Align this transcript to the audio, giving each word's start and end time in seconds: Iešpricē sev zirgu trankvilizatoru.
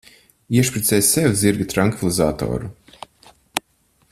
Iešpricē 0.59 0.97
sev 1.09 1.35
zirgu 1.41 1.67
trankvilizatoru. 1.73 2.71